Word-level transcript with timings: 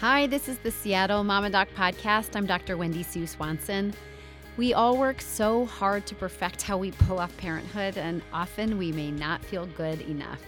Hi, 0.00 0.26
this 0.26 0.48
is 0.48 0.56
the 0.56 0.70
Seattle 0.70 1.22
Mama 1.24 1.50
Doc 1.50 1.68
podcast. 1.76 2.34
I'm 2.34 2.46
Dr. 2.46 2.78
Wendy 2.78 3.02
Sue 3.02 3.26
Swanson. 3.26 3.92
We 4.56 4.72
all 4.72 4.96
work 4.96 5.20
so 5.20 5.66
hard 5.66 6.06
to 6.06 6.14
perfect 6.14 6.62
how 6.62 6.78
we 6.78 6.92
pull 6.92 7.18
off 7.18 7.36
parenthood, 7.36 7.98
and 7.98 8.22
often 8.32 8.78
we 8.78 8.92
may 8.92 9.10
not 9.10 9.44
feel 9.44 9.66
good 9.66 10.00
enough. 10.00 10.40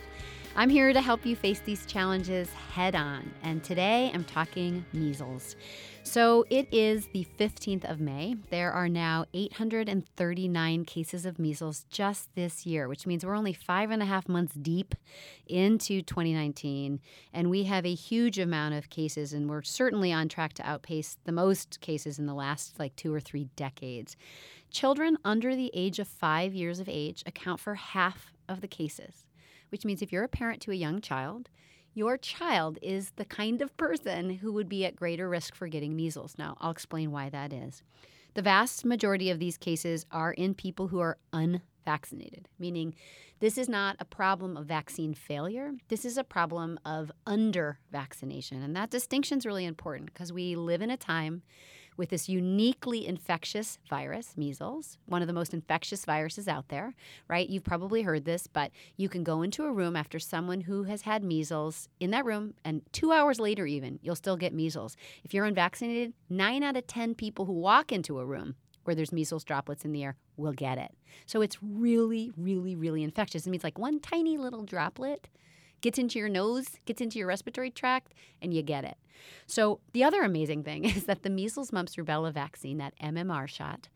I'm 0.56 0.70
here 0.70 0.94
to 0.94 1.02
help 1.02 1.26
you 1.26 1.36
face 1.36 1.60
these 1.60 1.84
challenges 1.84 2.50
head 2.72 2.94
on, 2.94 3.30
and 3.42 3.62
today 3.62 4.10
I'm 4.14 4.24
talking 4.24 4.86
measles. 4.94 5.56
So 6.04 6.44
it 6.50 6.68
is 6.72 7.06
the 7.06 7.26
15th 7.38 7.88
of 7.88 8.00
May. 8.00 8.34
There 8.50 8.72
are 8.72 8.88
now 8.88 9.24
839 9.32 10.84
cases 10.84 11.24
of 11.24 11.38
measles 11.38 11.86
just 11.90 12.34
this 12.34 12.66
year, 12.66 12.88
which 12.88 13.06
means 13.06 13.24
we're 13.24 13.36
only 13.36 13.52
five 13.52 13.90
and 13.90 14.02
a 14.02 14.06
half 14.06 14.28
months 14.28 14.54
deep 14.54 14.94
into 15.46 16.02
2019. 16.02 17.00
And 17.32 17.48
we 17.48 17.64
have 17.64 17.86
a 17.86 17.94
huge 17.94 18.38
amount 18.38 18.74
of 18.74 18.90
cases, 18.90 19.32
and 19.32 19.48
we're 19.48 19.62
certainly 19.62 20.12
on 20.12 20.28
track 20.28 20.52
to 20.54 20.68
outpace 20.68 21.16
the 21.24 21.32
most 21.32 21.80
cases 21.80 22.18
in 22.18 22.26
the 22.26 22.34
last 22.34 22.78
like 22.78 22.94
two 22.96 23.14
or 23.14 23.20
three 23.20 23.44
decades. 23.56 24.16
Children 24.70 25.16
under 25.24 25.54
the 25.54 25.70
age 25.72 25.98
of 25.98 26.08
five 26.08 26.52
years 26.52 26.80
of 26.80 26.88
age 26.90 27.22
account 27.26 27.60
for 27.60 27.76
half 27.76 28.32
of 28.48 28.60
the 28.60 28.68
cases, 28.68 29.24
which 29.70 29.84
means 29.84 30.02
if 30.02 30.12
you're 30.12 30.24
a 30.24 30.28
parent 30.28 30.60
to 30.62 30.72
a 30.72 30.74
young 30.74 31.00
child, 31.00 31.48
your 31.94 32.16
child 32.16 32.78
is 32.82 33.12
the 33.16 33.24
kind 33.24 33.60
of 33.62 33.76
person 33.76 34.30
who 34.30 34.52
would 34.52 34.68
be 34.68 34.84
at 34.84 34.96
greater 34.96 35.28
risk 35.28 35.54
for 35.54 35.68
getting 35.68 35.94
measles. 35.94 36.34
Now, 36.38 36.56
I'll 36.60 36.70
explain 36.70 37.10
why 37.10 37.28
that 37.30 37.52
is. 37.52 37.82
The 38.34 38.42
vast 38.42 38.84
majority 38.84 39.30
of 39.30 39.38
these 39.38 39.58
cases 39.58 40.06
are 40.10 40.32
in 40.32 40.54
people 40.54 40.88
who 40.88 41.00
are 41.00 41.18
unvaccinated, 41.34 42.48
meaning 42.58 42.94
this 43.40 43.58
is 43.58 43.68
not 43.68 43.96
a 44.00 44.06
problem 44.06 44.56
of 44.56 44.66
vaccine 44.66 45.12
failure. 45.12 45.72
This 45.88 46.04
is 46.04 46.16
a 46.16 46.24
problem 46.24 46.80
of 46.84 47.12
under 47.26 47.78
vaccination. 47.90 48.62
And 48.62 48.74
that 48.74 48.90
distinction 48.90 49.38
is 49.38 49.46
really 49.46 49.66
important 49.66 50.12
because 50.14 50.32
we 50.32 50.56
live 50.56 50.80
in 50.80 50.90
a 50.90 50.96
time 50.96 51.42
with 51.96 52.10
this 52.10 52.28
uniquely 52.28 53.06
infectious 53.06 53.78
virus, 53.88 54.36
measles, 54.36 54.98
one 55.06 55.22
of 55.22 55.28
the 55.28 55.34
most 55.34 55.54
infectious 55.54 56.04
viruses 56.04 56.48
out 56.48 56.68
there, 56.68 56.94
right? 57.28 57.48
You've 57.48 57.64
probably 57.64 58.02
heard 58.02 58.24
this, 58.24 58.46
but 58.46 58.70
you 58.96 59.08
can 59.08 59.24
go 59.24 59.42
into 59.42 59.64
a 59.64 59.72
room 59.72 59.96
after 59.96 60.18
someone 60.18 60.62
who 60.62 60.84
has 60.84 61.02
had 61.02 61.22
measles 61.22 61.88
in 62.00 62.10
that 62.10 62.24
room, 62.24 62.54
and 62.64 62.82
two 62.92 63.12
hours 63.12 63.38
later, 63.38 63.66
even, 63.66 63.98
you'll 64.02 64.16
still 64.16 64.36
get 64.36 64.54
measles. 64.54 64.96
If 65.24 65.34
you're 65.34 65.44
unvaccinated, 65.44 66.14
nine 66.28 66.62
out 66.62 66.76
of 66.76 66.86
10 66.86 67.14
people 67.14 67.44
who 67.44 67.52
walk 67.52 67.92
into 67.92 68.18
a 68.18 68.26
room 68.26 68.54
where 68.84 68.96
there's 68.96 69.12
measles 69.12 69.44
droplets 69.44 69.84
in 69.84 69.92
the 69.92 70.02
air 70.02 70.16
will 70.36 70.52
get 70.52 70.78
it. 70.78 70.90
So 71.26 71.40
it's 71.40 71.58
really, 71.62 72.32
really, 72.36 72.74
really 72.74 73.02
infectious. 73.02 73.46
It 73.46 73.50
means 73.50 73.64
like 73.64 73.78
one 73.78 74.00
tiny 74.00 74.38
little 74.38 74.64
droplet 74.64 75.28
gets 75.82 75.98
into 75.98 76.18
your 76.18 76.28
nose, 76.28 76.66
gets 76.86 77.02
into 77.02 77.18
your 77.18 77.28
respiratory 77.28 77.70
tract, 77.70 78.14
and 78.40 78.54
you 78.54 78.62
get 78.62 78.84
it. 78.84 78.96
So, 79.46 79.80
the 79.92 80.04
other 80.04 80.22
amazing 80.22 80.62
thing 80.62 80.84
is 80.96 81.04
that 81.04 81.22
the 81.22 81.30
measles, 81.30 81.72
mumps, 81.72 81.96
rubella 81.96 82.32
vaccine, 82.32 82.78
that 82.78 82.94
MMR 83.02 83.46
shot, 83.46 83.88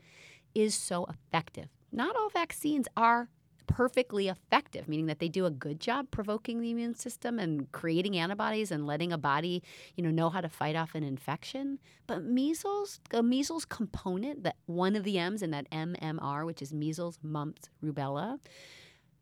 is 0.54 0.74
so 0.74 1.06
effective. 1.06 1.68
Not 1.90 2.16
all 2.16 2.28
vaccines 2.28 2.86
are 2.96 3.30
perfectly 3.66 4.28
effective, 4.28 4.88
meaning 4.88 5.06
that 5.06 5.18
they 5.18 5.28
do 5.28 5.44
a 5.44 5.50
good 5.50 5.80
job 5.80 6.10
provoking 6.10 6.60
the 6.60 6.70
immune 6.70 6.94
system 6.94 7.38
and 7.38 7.70
creating 7.72 8.16
antibodies 8.16 8.70
and 8.70 8.86
letting 8.86 9.12
a 9.12 9.18
body, 9.18 9.62
you 9.96 10.04
know, 10.04 10.10
know 10.10 10.30
how 10.30 10.40
to 10.40 10.48
fight 10.48 10.76
off 10.76 10.94
an 10.94 11.02
infection. 11.02 11.78
But 12.06 12.22
measles, 12.22 13.00
the 13.10 13.22
measles 13.22 13.64
component, 13.64 14.44
that 14.44 14.56
one 14.66 14.96
of 14.96 15.04
the 15.04 15.18
M's 15.18 15.42
in 15.42 15.50
that 15.50 15.70
MMR, 15.70 16.46
which 16.46 16.62
is 16.62 16.72
measles, 16.72 17.18
mumps, 17.22 17.68
rubella, 17.84 18.38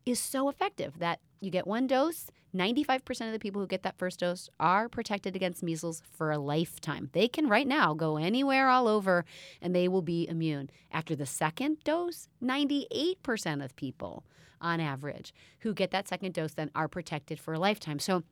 is 0.06 0.18
so 0.18 0.48
effective 0.48 0.98
that 0.98 1.20
you 1.40 1.50
get 1.50 1.66
one 1.66 1.86
dose. 1.86 2.26
95% 2.54 3.26
of 3.26 3.32
the 3.32 3.38
people 3.38 3.60
who 3.60 3.66
get 3.66 3.82
that 3.82 3.98
first 3.98 4.20
dose 4.20 4.48
are 4.60 4.88
protected 4.88 5.34
against 5.34 5.62
measles 5.62 6.02
for 6.12 6.30
a 6.30 6.38
lifetime. 6.38 7.10
They 7.12 7.26
can 7.26 7.48
right 7.48 7.66
now 7.66 7.94
go 7.94 8.16
anywhere 8.16 8.68
all 8.68 8.86
over 8.86 9.24
and 9.60 9.74
they 9.74 9.88
will 9.88 10.02
be 10.02 10.28
immune. 10.28 10.70
After 10.92 11.16
the 11.16 11.26
second 11.26 11.78
dose, 11.84 12.28
98% 12.42 13.64
of 13.64 13.74
people 13.76 14.24
on 14.60 14.80
average 14.80 15.34
who 15.60 15.74
get 15.74 15.90
that 15.90 16.08
second 16.08 16.32
dose 16.32 16.54
then 16.54 16.70
are 16.74 16.88
protected 16.88 17.38
for 17.38 17.54
a 17.54 17.58
lifetime. 17.58 17.98
So 17.98 18.22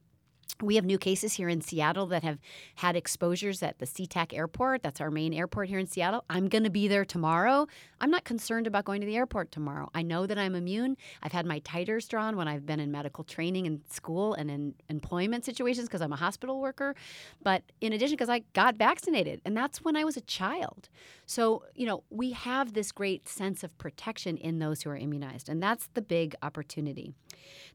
we 0.61 0.77
have 0.77 0.85
new 0.85 0.99
cases 0.99 1.35
here 1.35 1.49
in 1.49 1.61
Seattle 1.61 2.07
that 2.07 2.23
have 2.23 2.39
had 2.77 2.97
exposures 2.97 3.63
at 3.63 3.79
the 3.79 3.87
SeaTac 3.87 4.33
airport. 4.33 4.83
That's 4.83 5.01
our 5.01 5.11
main 5.11 5.33
airport 5.33 5.69
here 5.69 5.79
in 5.79 5.87
Seattle. 5.87 6.25
I'm 6.31 6.49
going 6.49 6.65
to 6.65 6.71
be 6.71 6.89
there 6.89 7.05
tomorrow. 7.05 7.67
I'm 8.01 8.11
not 8.11 8.25
concerned 8.25 8.67
about 8.67 8.85
going 8.85 9.01
to 9.01 9.07
the 9.07 9.17
airport 9.17 9.51
tomorrow. 9.51 9.91
I 9.95 10.03
know 10.03 10.27
that 10.27 10.39
I'm 10.39 10.55
immune. 10.55 10.97
I've 11.23 11.33
had 11.33 11.47
my 11.47 11.61
titers 11.61 12.09
drawn 12.09 12.37
when 12.37 12.49
I've 12.49 12.67
been 12.67 12.81
in 12.81 12.93
medical 12.93 13.25
training 13.25 13.67
in 13.67 13.83
school 13.91 14.35
and 14.35 14.51
in 14.51 14.75
employment 14.89 15.45
situations 15.45 15.89
because 15.89 16.01
I'm 16.01 16.13
a 16.13 16.17
hospital 16.17 16.61
worker. 16.61 16.95
But 17.43 17.63
in 17.81 17.93
addition, 17.93 18.15
because 18.15 18.29
I 18.29 18.41
got 18.53 18.77
vaccinated, 18.77 19.41
and 19.45 19.57
that's 19.57 19.83
when 19.85 19.97
I 19.97 20.05
was 20.05 20.17
a 20.17 20.23
child. 20.23 20.89
So, 21.27 21.65
you 21.75 21.87
know, 21.87 22.05
we 22.11 22.33
have 22.33 22.75
this 22.75 22.93
great 22.93 23.29
sense 23.29 23.65
of 23.65 23.77
protection 23.79 24.37
in 24.37 24.59
those 24.59 24.83
who 24.83 24.91
are 24.91 24.97
immunized, 24.97 25.49
and 25.49 25.63
that's 25.63 25.89
the 25.95 26.03
big 26.03 26.35
opportunity. 26.43 27.15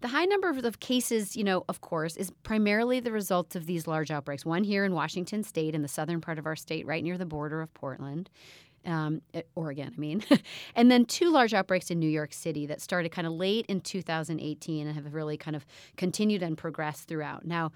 The 0.01 0.09
high 0.09 0.25
number 0.25 0.49
of 0.49 0.79
cases, 0.79 1.35
you 1.35 1.43
know, 1.43 1.65
of 1.67 1.81
course, 1.81 2.15
is 2.15 2.31
primarily 2.43 2.66
the 2.67 3.11
result 3.11 3.55
of 3.55 3.65
these 3.65 3.87
large 3.87 4.11
outbreaks. 4.11 4.45
One 4.45 4.63
here 4.63 4.85
in 4.85 4.93
Washington 4.93 5.43
state, 5.43 5.73
in 5.73 5.81
the 5.81 5.87
southern 5.87 6.21
part 6.21 6.37
of 6.37 6.45
our 6.45 6.55
state, 6.55 6.85
right 6.85 7.03
near 7.03 7.17
the 7.17 7.25
border 7.25 7.61
of 7.61 7.73
Portland. 7.73 8.29
Um, 8.85 9.21
eh, 9.33 9.41
Oregon, 9.55 9.93
I 9.95 9.99
mean. 9.99 10.23
and 10.75 10.89
then 10.89 11.05
two 11.05 11.29
large 11.29 11.53
outbreaks 11.53 11.89
in 11.91 11.99
New 11.99 12.09
York 12.09 12.33
City 12.33 12.65
that 12.67 12.79
started 12.79 13.11
kind 13.11 13.27
of 13.27 13.33
late 13.33 13.65
in 13.67 13.81
2018 13.81 14.87
and 14.87 14.95
have 14.95 15.13
really 15.13 15.37
kind 15.37 15.55
of 15.55 15.65
continued 15.97 16.41
and 16.41 16.57
progressed 16.57 17.07
throughout. 17.07 17.45
Now, 17.45 17.71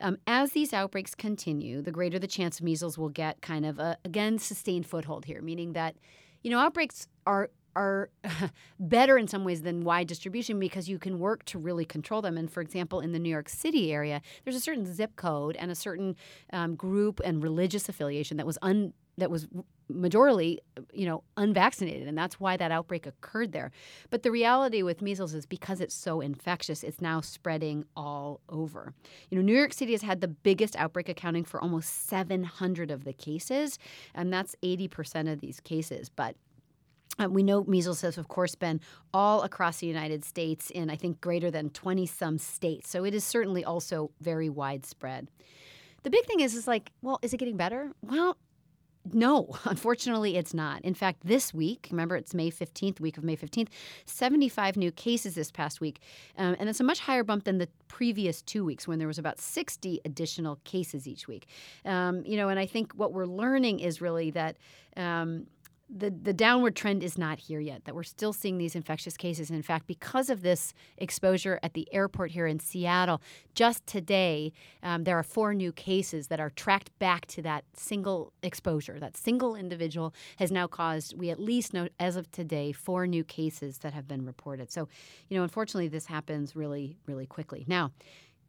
um, 0.00 0.18
as 0.26 0.52
these 0.52 0.72
outbreaks 0.72 1.14
continue, 1.14 1.82
the 1.82 1.92
greater 1.92 2.18
the 2.18 2.26
chance 2.26 2.60
measles 2.60 2.98
will 2.98 3.08
get 3.08 3.40
kind 3.42 3.64
of 3.64 3.78
a, 3.78 3.96
again, 4.04 4.38
sustained 4.38 4.86
foothold 4.86 5.24
here, 5.24 5.40
meaning 5.40 5.72
that, 5.72 5.96
you 6.42 6.50
know, 6.50 6.58
outbreaks 6.58 7.08
are 7.26 7.50
are 7.76 8.10
better 8.80 9.18
in 9.18 9.28
some 9.28 9.44
ways 9.44 9.62
than 9.62 9.84
wide 9.84 10.08
distribution 10.08 10.58
because 10.58 10.88
you 10.88 10.98
can 10.98 11.18
work 11.18 11.44
to 11.44 11.58
really 11.58 11.84
control 11.84 12.22
them. 12.22 12.36
And 12.36 12.50
for 12.50 12.60
example, 12.60 13.00
in 13.00 13.12
the 13.12 13.18
New 13.18 13.28
York 13.28 13.48
City 13.48 13.92
area, 13.92 14.20
there's 14.44 14.56
a 14.56 14.60
certain 14.60 14.86
zip 14.86 15.14
code 15.16 15.56
and 15.56 15.70
a 15.70 15.74
certain 15.74 16.16
um, 16.52 16.74
group 16.74 17.20
and 17.24 17.42
religious 17.42 17.88
affiliation 17.88 18.38
that 18.38 18.46
was 18.46 18.58
un 18.62 18.92
that 19.18 19.30
was 19.30 19.48
majorly, 19.90 20.58
you 20.92 21.06
know, 21.06 21.22
unvaccinated, 21.36 22.06
and 22.06 22.18
that's 22.18 22.38
why 22.40 22.56
that 22.56 22.70
outbreak 22.70 23.06
occurred 23.06 23.52
there. 23.52 23.70
But 24.10 24.22
the 24.22 24.30
reality 24.30 24.82
with 24.82 25.00
measles 25.00 25.32
is 25.32 25.46
because 25.46 25.80
it's 25.80 25.94
so 25.94 26.20
infectious, 26.20 26.82
it's 26.82 27.00
now 27.00 27.20
spreading 27.20 27.84
all 27.96 28.40
over. 28.48 28.92
You 29.30 29.38
know, 29.38 29.42
New 29.42 29.56
York 29.56 29.72
City 29.72 29.92
has 29.92 30.02
had 30.02 30.20
the 30.20 30.28
biggest 30.28 30.76
outbreak, 30.76 31.08
accounting 31.08 31.44
for 31.44 31.62
almost 31.62 32.08
700 32.08 32.90
of 32.90 33.04
the 33.04 33.12
cases, 33.12 33.78
and 34.14 34.32
that's 34.32 34.54
80% 34.62 35.32
of 35.32 35.40
these 35.40 35.60
cases. 35.60 36.10
But 36.10 36.36
uh, 37.18 37.28
we 37.28 37.42
know 37.42 37.64
measles 37.64 38.00
has, 38.02 38.18
of 38.18 38.28
course, 38.28 38.54
been 38.54 38.80
all 39.12 39.42
across 39.42 39.78
the 39.78 39.86
United 39.86 40.24
States 40.24 40.70
in, 40.70 40.90
I 40.90 40.96
think, 40.96 41.20
greater 41.20 41.50
than 41.50 41.70
20 41.70 42.06
some 42.06 42.38
states. 42.38 42.88
So 42.90 43.04
it 43.04 43.14
is 43.14 43.24
certainly 43.24 43.64
also 43.64 44.10
very 44.20 44.48
widespread. 44.48 45.28
The 46.02 46.10
big 46.10 46.24
thing 46.26 46.40
is, 46.40 46.54
is 46.54 46.68
like, 46.68 46.90
well, 47.02 47.18
is 47.22 47.34
it 47.34 47.38
getting 47.38 47.56
better? 47.56 47.92
Well, 48.02 48.36
no, 49.12 49.56
unfortunately, 49.64 50.36
it's 50.36 50.54
not. 50.54 50.82
In 50.82 50.94
fact, 50.94 51.20
this 51.24 51.54
week, 51.54 51.88
remember 51.90 52.16
it's 52.16 52.34
May 52.34 52.50
15th, 52.50 53.00
week 53.00 53.18
of 53.18 53.24
May 53.24 53.36
15th, 53.36 53.68
75 54.04 54.76
new 54.76 54.90
cases 54.90 55.34
this 55.34 55.50
past 55.50 55.80
week. 55.80 56.00
Um, 56.36 56.56
and 56.58 56.68
it's 56.68 56.80
a 56.80 56.84
much 56.84 57.00
higher 57.00 57.24
bump 57.24 57.44
than 57.44 57.58
the 57.58 57.68
previous 57.88 58.42
two 58.42 58.64
weeks 58.64 58.86
when 58.86 58.98
there 58.98 59.08
was 59.08 59.18
about 59.18 59.40
60 59.40 60.00
additional 60.04 60.56
cases 60.64 61.06
each 61.06 61.28
week. 61.28 61.46
Um, 61.84 62.24
you 62.26 62.36
know, 62.36 62.48
and 62.48 62.58
I 62.58 62.66
think 62.66 62.92
what 62.92 63.12
we're 63.12 63.26
learning 63.26 63.80
is 63.80 64.00
really 64.00 64.30
that. 64.32 64.56
Um, 64.96 65.46
the, 65.88 66.10
the 66.10 66.32
downward 66.32 66.74
trend 66.74 67.02
is 67.02 67.16
not 67.16 67.38
here 67.38 67.60
yet, 67.60 67.84
that 67.84 67.94
we're 67.94 68.02
still 68.02 68.32
seeing 68.32 68.58
these 68.58 68.74
infectious 68.74 69.16
cases. 69.16 69.50
In 69.50 69.62
fact, 69.62 69.86
because 69.86 70.30
of 70.30 70.42
this 70.42 70.74
exposure 70.98 71.60
at 71.62 71.74
the 71.74 71.88
airport 71.92 72.32
here 72.32 72.46
in 72.46 72.58
Seattle, 72.58 73.22
just 73.54 73.86
today, 73.86 74.52
um, 74.82 75.04
there 75.04 75.16
are 75.16 75.22
four 75.22 75.54
new 75.54 75.72
cases 75.72 76.26
that 76.26 76.40
are 76.40 76.50
tracked 76.50 76.96
back 76.98 77.26
to 77.26 77.42
that 77.42 77.64
single 77.74 78.32
exposure. 78.42 78.98
That 78.98 79.16
single 79.16 79.54
individual 79.54 80.12
has 80.38 80.50
now 80.50 80.66
caused, 80.66 81.16
we 81.16 81.30
at 81.30 81.38
least 81.38 81.72
know 81.72 81.88
as 82.00 82.16
of 82.16 82.30
today, 82.32 82.72
four 82.72 83.06
new 83.06 83.22
cases 83.22 83.78
that 83.78 83.94
have 83.94 84.08
been 84.08 84.26
reported. 84.26 84.72
So, 84.72 84.88
you 85.28 85.36
know, 85.36 85.44
unfortunately, 85.44 85.88
this 85.88 86.06
happens 86.06 86.56
really, 86.56 86.96
really 87.06 87.26
quickly. 87.26 87.64
Now, 87.68 87.92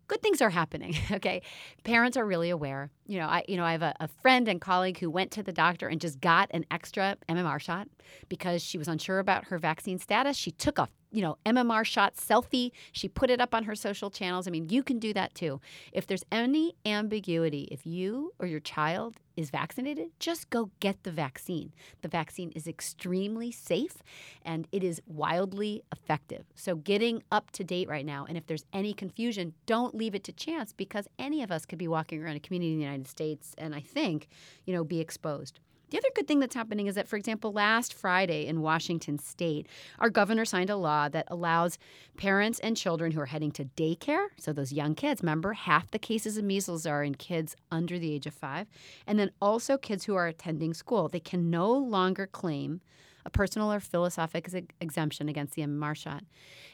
good 0.08 0.22
things 0.22 0.42
are 0.42 0.50
happening. 0.50 0.96
Okay, 1.18 1.42
parents 1.84 2.16
are 2.18 2.26
really 2.26 2.50
aware. 2.50 2.92
You 3.08 3.20
know, 3.20 3.26
I 3.26 3.44
you 3.48 3.58
know 3.58 3.64
I 3.64 3.72
have 3.72 3.82
a, 3.82 3.96
a, 4.00 4.08
friend 4.08 4.48
and 4.48 4.62
colleague 4.62 5.00
who 5.00 5.10
went 5.10 5.32
to 5.32 5.42
the 5.42 5.52
doctor 5.52 5.88
and 5.88 6.00
just 6.00 6.20
got 6.22 6.50
an 6.52 6.66
extra 6.70 7.18
MMR 7.28 7.60
shot 7.60 7.88
because 8.30 8.62
she 8.62 8.78
was 8.78 8.88
unsure 8.88 9.20
about 9.20 9.46
her 9.46 9.58
vaccine 9.58 9.98
status. 9.98 10.38
She 10.38 10.52
took 10.52 10.78
a 10.78 10.90
you 11.12 11.22
know, 11.22 11.38
MMR 11.46 11.86
shot 11.86 12.16
selfie. 12.16 12.72
She 12.92 13.08
put 13.08 13.30
it 13.30 13.40
up 13.40 13.54
on 13.54 13.64
her 13.64 13.76
social 13.76 14.10
channels. 14.10 14.48
I 14.48 14.52
mean, 14.52 14.70
you 14.70 14.84
can 14.84 15.00
do 15.00 15.14
that 15.14 15.34
too. 15.34 15.62
If 15.92 16.08
there's 16.08 16.26
any 16.32 16.76
ambiguity, 16.86 17.68
if 17.72 17.86
you 17.86 18.34
or 18.40 18.48
your 18.48 18.60
child 18.60 19.16
is 19.36 19.50
vaccinated, 19.50 20.10
just 20.20 20.50
go 20.50 20.72
get 20.80 21.04
the 21.04 21.12
vaccine. 21.12 21.72
The 22.02 22.08
vaccine 22.08 22.52
is 22.52 22.68
extremely 22.68 23.52
safe 23.52 23.98
and 24.44 24.68
it 24.72 24.84
is 24.84 25.02
wildly 25.06 25.84
effective. 25.92 26.46
So, 26.56 26.76
getting 26.76 27.24
up 27.32 27.52
to 27.52 27.64
date 27.64 27.88
right 27.88 28.06
now, 28.06 28.26
and 28.28 28.38
if 28.38 28.48
there's 28.48 28.66
any 28.74 28.94
confusion, 28.94 29.54
don't 29.66 29.96
leave 29.96 30.16
it 30.16 30.24
to 30.26 30.34
chance 30.34 30.74
because 30.74 31.08
any 31.20 31.44
of 31.44 31.52
us 31.52 31.66
could 31.66 31.80
be 31.80 31.88
walking 31.88 32.22
around 32.22 32.36
a 32.36 32.40
community 32.40 32.74
in 32.74 32.80
the 32.80 32.84
United 32.84 33.08
States 33.08 33.54
and 33.58 33.76
I 33.76 33.82
think, 33.82 34.28
you 34.66 34.74
know, 34.74 34.84
be 34.84 35.00
exposed. 35.00 35.60
The 35.90 35.98
other 35.98 36.10
good 36.16 36.28
thing 36.28 36.40
that's 36.40 36.56
happening 36.56 36.88
is 36.88 36.96
that, 36.96 37.08
for 37.08 37.16
example, 37.16 37.54
last 37.54 37.94
Friday 37.94 38.46
in 38.46 38.62
Washington 38.62 39.18
state, 39.20 39.68
our 40.00 40.10
governor 40.10 40.44
signed 40.44 40.70
a 40.70 40.76
law 40.76 41.08
that 41.08 41.28
allows 41.30 41.78
parents 42.18 42.60
and 42.60 42.76
children 42.76 43.14
who 43.14 43.22
are 43.22 43.28
heading 43.28 43.52
to 43.52 43.66
daycare, 43.66 44.28
so 44.38 44.52
those 44.52 44.74
young 44.74 44.96
kids, 44.96 45.22
remember, 45.22 45.54
half 45.54 45.90
the 45.92 46.00
cases 46.00 46.38
of 46.38 46.44
measles 46.44 46.86
are 46.86 47.04
in 47.04 47.16
kids 47.16 47.56
under 47.72 47.98
the 47.98 48.14
age 48.14 48.26
of 48.26 48.34
five, 48.34 48.68
and 49.06 49.18
then 49.18 49.32
also 49.42 49.78
kids 49.78 50.04
who 50.04 50.16
are 50.16 50.28
attending 50.28 50.74
school. 50.74 51.08
They 51.08 51.22
can 51.22 51.50
no 51.50 51.72
longer 51.72 52.28
claim 52.28 52.82
a 53.28 53.30
personal 53.30 53.72
or 53.72 53.82
philosophic 53.82 54.50
exemption 54.80 55.28
against 55.28 55.54
the 55.54 55.62
MMR 55.62 55.96
shot. 55.96 56.24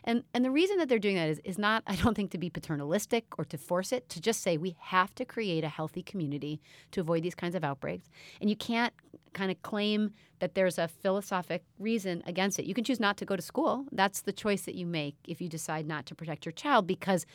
And, 0.04 0.24
and 0.36 0.46
the 0.46 0.52
reason 0.52 0.78
that 0.78 0.88
they're 0.88 1.00
doing 1.00 1.16
that 1.16 1.28
is, 1.28 1.42
is 1.44 1.58
not, 1.58 1.84
I 1.88 1.96
don't 1.96 2.14
think, 2.14 2.32
to 2.32 2.38
be 2.38 2.50
paternalistic 2.50 3.26
or 3.38 3.46
to 3.46 3.58
force 3.58 3.92
it, 3.92 4.08
to 4.10 4.22
just 4.22 4.42
say 4.42 4.56
we 4.56 4.78
have 4.80 5.14
to 5.16 5.26
create 5.26 5.64
a 5.64 5.70
healthy 5.70 6.04
community 6.04 6.62
to 6.92 7.02
avoid 7.02 7.24
these 7.24 7.34
kinds 7.34 7.56
of 7.56 7.64
outbreaks. 7.64 8.08
And 8.40 8.50
you 8.52 8.56
can't 8.56 8.94
kind 9.34 9.50
of 9.50 9.60
claim 9.64 10.12
that 10.40 10.54
there's 10.54 10.78
a 10.78 10.88
philosophic 10.88 11.64
reason 11.80 12.22
against 12.28 12.60
it. 12.60 12.66
You 12.66 12.76
can 12.76 12.84
choose 12.84 13.00
not 13.00 13.18
to 13.18 13.26
go 13.26 13.36
to 13.36 13.42
school. 13.42 13.86
That's 13.92 14.22
the 14.22 14.32
choice 14.32 14.62
that 14.62 14.76
you 14.76 14.86
make 14.86 15.16
if 15.28 15.42
you 15.42 15.50
decide 15.50 15.88
not 15.88 16.06
to 16.06 16.16
protect 16.16 16.46
your 16.46 16.54
child 16.54 16.86
because 16.86 17.26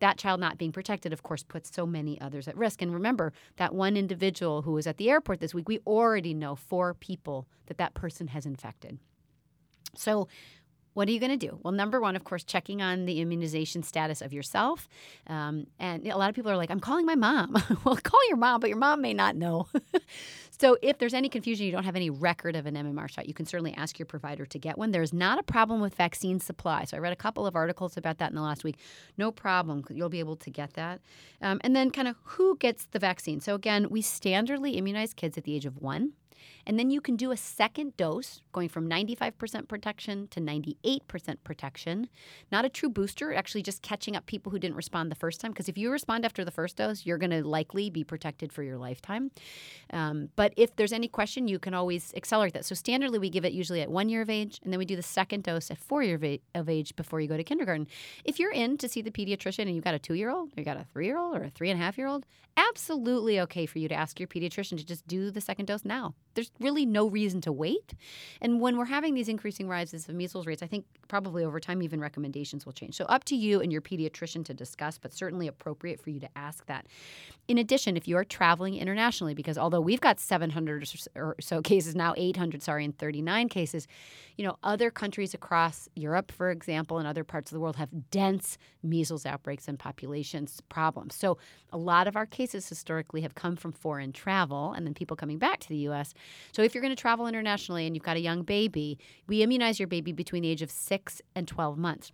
that 0.00 0.18
child 0.18 0.40
not 0.40 0.58
being 0.58 0.72
protected, 0.72 1.12
of 1.12 1.22
course, 1.22 1.42
puts 1.42 1.74
so 1.74 1.86
many 1.86 2.20
others 2.20 2.48
at 2.48 2.56
risk. 2.56 2.82
And 2.82 2.92
remember, 2.92 3.32
that 3.56 3.74
one 3.74 3.96
individual 3.96 4.62
who 4.62 4.72
was 4.72 4.86
at 4.86 4.96
the 4.96 5.10
airport 5.10 5.40
this 5.40 5.54
week, 5.54 5.68
we 5.68 5.78
already 5.86 6.34
know 6.34 6.56
four 6.56 6.94
people 6.94 7.46
that 7.66 7.78
that 7.78 7.94
person 7.94 8.28
has 8.28 8.44
infected. 8.44 8.98
So, 9.96 10.28
what 10.94 11.08
are 11.08 11.12
you 11.12 11.20
going 11.20 11.30
to 11.30 11.36
do? 11.36 11.58
Well, 11.62 11.72
number 11.72 12.00
one, 12.00 12.16
of 12.16 12.24
course, 12.24 12.42
checking 12.42 12.82
on 12.82 13.06
the 13.06 13.20
immunization 13.20 13.82
status 13.84 14.20
of 14.20 14.32
yourself. 14.32 14.88
Um, 15.28 15.66
and 15.78 16.04
a 16.06 16.16
lot 16.16 16.28
of 16.28 16.34
people 16.34 16.50
are 16.50 16.56
like, 16.56 16.70
I'm 16.70 16.80
calling 16.80 17.06
my 17.06 17.14
mom. 17.14 17.52
well, 17.84 17.96
call 17.96 18.20
your 18.28 18.36
mom, 18.36 18.60
but 18.60 18.68
your 18.68 18.78
mom 18.78 19.00
may 19.00 19.14
not 19.14 19.36
know. 19.36 19.68
so, 20.60 20.76
if 20.82 20.98
there's 20.98 21.14
any 21.14 21.30
confusion, 21.30 21.64
you 21.64 21.72
don't 21.72 21.84
have 21.84 21.96
any 21.96 22.10
record 22.10 22.54
of 22.54 22.66
an 22.66 22.74
MMR 22.74 23.08
shot, 23.08 23.26
you 23.26 23.32
can 23.32 23.46
certainly 23.46 23.72
ask 23.72 23.98
your 23.98 24.04
provider 24.04 24.44
to 24.44 24.58
get 24.58 24.76
one. 24.76 24.90
There's 24.90 25.10
not 25.10 25.38
a 25.38 25.42
problem 25.42 25.80
with 25.80 25.94
vaccine 25.94 26.38
supply. 26.38 26.84
So, 26.84 26.98
I 26.98 27.00
read 27.00 27.14
a 27.14 27.16
couple 27.16 27.46
of 27.46 27.56
articles 27.56 27.96
about 27.96 28.18
that 28.18 28.28
in 28.28 28.36
the 28.36 28.42
last 28.42 28.62
week. 28.62 28.76
No 29.16 29.32
problem. 29.32 29.82
You'll 29.88 30.10
be 30.10 30.18
able 30.18 30.36
to 30.36 30.50
get 30.50 30.74
that. 30.74 31.00
Um, 31.40 31.62
and 31.64 31.74
then, 31.74 31.90
kind 31.90 32.08
of, 32.08 32.16
who 32.24 32.58
gets 32.58 32.84
the 32.90 32.98
vaccine? 32.98 33.40
So, 33.40 33.54
again, 33.54 33.88
we 33.88 34.02
standardly 34.02 34.76
immunize 34.76 35.14
kids 35.14 35.38
at 35.38 35.44
the 35.44 35.56
age 35.56 35.64
of 35.64 35.78
one. 35.78 36.12
And 36.66 36.78
then 36.78 36.90
you 36.90 37.00
can 37.00 37.16
do 37.16 37.30
a 37.30 37.36
second 37.36 37.96
dose, 37.96 38.42
going 38.52 38.68
from 38.68 38.88
95% 38.88 39.68
protection 39.68 40.28
to 40.28 40.40
98% 40.40 41.36
protection. 41.44 42.08
Not 42.52 42.64
a 42.64 42.68
true 42.68 42.88
booster, 42.88 43.34
actually 43.34 43.62
just 43.62 43.82
catching 43.82 44.16
up 44.16 44.26
people 44.26 44.52
who 44.52 44.58
didn't 44.58 44.76
respond 44.76 45.10
the 45.10 45.16
first 45.16 45.40
time. 45.40 45.52
Because 45.52 45.68
if 45.68 45.76
you 45.76 45.90
respond 45.90 46.24
after 46.24 46.44
the 46.44 46.50
first 46.50 46.76
dose, 46.76 47.06
you're 47.06 47.18
going 47.18 47.30
to 47.30 47.46
likely 47.46 47.90
be 47.90 48.04
protected 48.04 48.52
for 48.52 48.62
your 48.62 48.78
lifetime. 48.78 49.30
Um, 49.92 50.28
but 50.36 50.52
if 50.56 50.76
there's 50.76 50.92
any 50.92 51.08
question, 51.08 51.48
you 51.48 51.58
can 51.58 51.74
always 51.74 52.12
accelerate 52.14 52.54
that. 52.54 52.64
So 52.64 52.74
standardly, 52.74 53.20
we 53.20 53.30
give 53.30 53.44
it 53.44 53.52
usually 53.52 53.82
at 53.82 53.90
one 53.90 54.08
year 54.08 54.22
of 54.22 54.30
age, 54.30 54.60
and 54.62 54.72
then 54.72 54.78
we 54.78 54.84
do 54.84 54.96
the 54.96 55.02
second 55.02 55.44
dose 55.44 55.70
at 55.70 55.78
four 55.78 56.02
years 56.02 56.38
of 56.54 56.68
age 56.68 56.96
before 56.96 57.20
you 57.20 57.28
go 57.28 57.36
to 57.36 57.44
kindergarten. 57.44 57.86
If 58.24 58.38
you're 58.38 58.52
in 58.52 58.76
to 58.78 58.88
see 58.88 59.00
the 59.02 59.10
pediatrician 59.10 59.60
and 59.60 59.74
you've 59.74 59.84
got 59.84 59.94
a 59.94 59.98
two 59.98 60.14
year 60.14 60.30
old, 60.30 60.50
you 60.56 60.64
got 60.64 60.76
a 60.76 60.84
three 60.92 61.06
year 61.06 61.18
old, 61.18 61.36
or 61.36 61.44
a 61.44 61.50
three 61.50 61.70
and 61.70 61.80
a 61.80 61.82
half 61.82 61.96
year 61.96 62.06
old, 62.06 62.26
absolutely 62.56 63.40
okay 63.40 63.66
for 63.66 63.78
you 63.78 63.88
to 63.88 63.94
ask 63.94 64.18
your 64.20 64.26
pediatrician 64.26 64.76
to 64.76 64.84
just 64.84 65.06
do 65.06 65.30
the 65.30 65.40
second 65.40 65.66
dose 65.66 65.84
now. 65.84 66.14
There's 66.34 66.49
really 66.58 66.84
no 66.84 67.06
reason 67.08 67.40
to 67.40 67.52
wait. 67.52 67.94
And 68.40 68.60
when 68.60 68.76
we're 68.76 68.84
having 68.84 69.14
these 69.14 69.28
increasing 69.28 69.68
rises 69.68 70.08
of 70.08 70.14
measles 70.14 70.46
rates, 70.46 70.62
I 70.62 70.66
think 70.66 70.84
probably 71.08 71.44
over 71.44 71.58
time 71.58 71.82
even 71.82 72.00
recommendations 72.00 72.66
will 72.66 72.72
change. 72.72 72.94
So 72.94 73.04
up 73.06 73.24
to 73.24 73.36
you 73.36 73.60
and 73.60 73.72
your 73.72 73.80
pediatrician 73.80 74.44
to 74.44 74.54
discuss, 74.54 74.98
but 74.98 75.12
certainly 75.12 75.46
appropriate 75.46 76.00
for 76.00 76.10
you 76.10 76.20
to 76.20 76.28
ask 76.36 76.66
that. 76.66 76.86
In 77.48 77.58
addition, 77.58 77.96
if 77.96 78.06
you 78.06 78.16
are 78.16 78.24
traveling 78.24 78.74
internationally, 78.76 79.34
because 79.34 79.58
although 79.58 79.80
we've 79.80 80.00
got 80.00 80.20
700 80.20 80.88
or 81.16 81.36
so 81.40 81.62
cases 81.62 81.96
now, 81.96 82.14
800, 82.16 82.62
sorry, 82.62 82.84
and 82.84 82.96
39 82.96 83.48
cases, 83.48 83.88
you 84.36 84.44
know, 84.44 84.56
other 84.62 84.90
countries 84.90 85.34
across 85.34 85.88
Europe, 85.96 86.30
for 86.30 86.50
example, 86.50 86.98
and 86.98 87.08
other 87.08 87.24
parts 87.24 87.50
of 87.50 87.54
the 87.54 87.60
world 87.60 87.76
have 87.76 88.10
dense 88.10 88.56
measles 88.82 89.26
outbreaks 89.26 89.66
and 89.66 89.78
populations 89.78 90.60
problems. 90.68 91.14
So 91.14 91.38
a 91.72 91.76
lot 91.76 92.06
of 92.06 92.16
our 92.16 92.26
cases 92.26 92.68
historically 92.68 93.22
have 93.22 93.34
come 93.34 93.56
from 93.56 93.72
foreign 93.72 94.12
travel 94.12 94.72
and 94.72 94.86
then 94.86 94.94
people 94.94 95.16
coming 95.16 95.38
back 95.38 95.58
to 95.60 95.68
the 95.68 95.76
U.S. 95.76 96.14
So 96.52 96.62
if 96.62 96.74
you're 96.74 96.82
going 96.82 96.94
to 96.94 97.00
travel 97.00 97.26
internationally 97.26 97.86
and 97.86 97.94
you've 97.94 98.04
got 98.04 98.16
a 98.16 98.20
young 98.20 98.42
baby, 98.42 98.98
we 99.26 99.42
immunize 99.42 99.78
your 99.78 99.88
baby 99.88 100.12
between 100.12 100.42
the 100.42 100.50
age 100.50 100.62
of 100.62 100.70
six 100.70 101.20
and 101.34 101.46
12 101.46 101.78
months. 101.78 102.12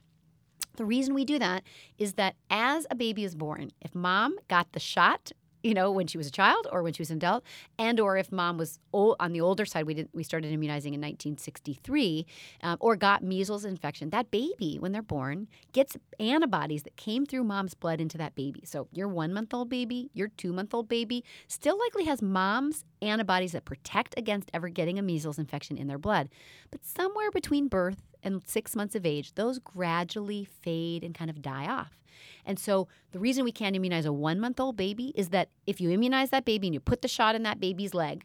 The 0.76 0.84
reason 0.84 1.14
we 1.14 1.24
do 1.24 1.38
that 1.38 1.62
is 1.98 2.14
that 2.14 2.36
as 2.50 2.86
a 2.90 2.94
baby 2.94 3.24
is 3.24 3.34
born, 3.34 3.70
if 3.80 3.94
mom 3.94 4.36
got 4.48 4.72
the 4.72 4.80
shot 4.80 5.32
you 5.66 5.74
know, 5.74 5.90
when 5.90 6.06
she 6.06 6.16
was 6.16 6.28
a 6.28 6.30
child 6.30 6.68
or 6.70 6.82
when 6.84 6.92
she 6.92 7.02
was 7.02 7.10
an 7.10 7.16
adult, 7.16 7.42
and 7.76 7.98
or 7.98 8.16
if 8.16 8.30
mom 8.30 8.56
was 8.56 8.78
old, 8.92 9.16
on 9.18 9.32
the 9.32 9.40
older 9.40 9.66
side, 9.66 9.84
we 9.84 9.94
did 9.94 10.08
we 10.12 10.22
started 10.22 10.52
immunizing 10.52 10.94
in 10.94 11.00
1963, 11.00 12.24
um, 12.62 12.76
or 12.80 12.94
got 12.94 13.24
measles 13.24 13.64
infection. 13.64 14.10
That 14.10 14.30
baby, 14.30 14.76
when 14.78 14.92
they're 14.92 15.02
born, 15.02 15.48
gets 15.72 15.96
antibodies 16.20 16.84
that 16.84 16.96
came 16.96 17.26
through 17.26 17.42
mom's 17.42 17.74
blood 17.74 18.00
into 18.00 18.16
that 18.18 18.36
baby. 18.36 18.62
So 18.64 18.86
your 18.92 19.08
one 19.08 19.32
month 19.32 19.52
old 19.52 19.68
baby, 19.68 20.08
your 20.14 20.28
two 20.28 20.52
month 20.52 20.72
old 20.72 20.88
baby, 20.88 21.24
still 21.48 21.78
likely 21.78 22.04
has 22.04 22.22
mom's 22.22 22.84
antibodies 23.02 23.52
that 23.52 23.64
protect 23.64 24.14
against 24.16 24.50
ever 24.54 24.68
getting 24.68 25.00
a 25.00 25.02
measles 25.02 25.38
infection 25.38 25.76
in 25.76 25.88
their 25.88 25.98
blood. 25.98 26.28
But 26.70 26.84
somewhere 26.84 27.32
between 27.32 27.66
birth 27.66 28.02
and 28.22 28.42
six 28.46 28.76
months 28.76 28.94
of 28.94 29.04
age, 29.04 29.34
those 29.34 29.58
gradually 29.58 30.44
fade 30.44 31.02
and 31.02 31.12
kind 31.14 31.30
of 31.30 31.42
die 31.42 31.66
off. 31.66 31.98
And 32.44 32.58
so 32.58 32.88
the 33.12 33.18
reason 33.18 33.44
we 33.44 33.52
can't 33.52 33.76
immunize 33.76 34.06
a 34.06 34.12
one 34.12 34.40
month 34.40 34.60
old 34.60 34.76
baby 34.76 35.12
is 35.14 35.30
that 35.30 35.48
if 35.66 35.80
you 35.80 35.90
immunize 35.90 36.30
that 36.30 36.44
baby 36.44 36.66
and 36.66 36.74
you 36.74 36.80
put 36.80 37.02
the 37.02 37.08
shot 37.08 37.34
in 37.34 37.42
that 37.44 37.60
baby's 37.60 37.94
leg, 37.94 38.24